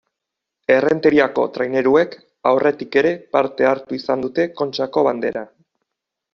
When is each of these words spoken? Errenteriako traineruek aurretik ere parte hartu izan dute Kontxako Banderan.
Errenteriako 0.75 1.43
traineruek 1.57 2.17
aurretik 2.53 2.99
ere 3.03 3.13
parte 3.37 3.71
hartu 3.75 4.01
izan 4.01 4.27
dute 4.27 4.51
Kontxako 4.63 5.09
Banderan. 5.11 5.57